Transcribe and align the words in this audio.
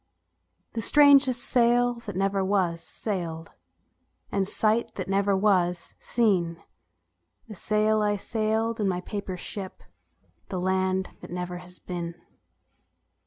The 0.73 0.81
strangest 0.81 1.43
sail 1.43 1.99
that 2.07 2.15
never 2.15 2.43
was 2.43 2.81
sailed, 2.81 3.51
And 4.31 4.47
sight 4.47 4.95
that 4.95 5.07
never 5.07 5.37
was 5.37 5.93
seen 5.99 6.63
The 7.47 7.53
sail 7.53 8.01
I 8.01 8.15
sailed 8.15 8.79
in 8.79 8.87
my 8.87 9.01
paper 9.01 9.37
ship, 9.37 9.83
The 10.49 10.59
land 10.59 11.09
that 11.19 11.29
never 11.29 11.57
has 11.59 11.77
been. 11.77 12.15